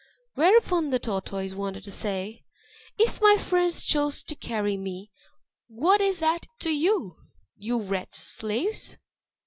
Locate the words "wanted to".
1.53-1.91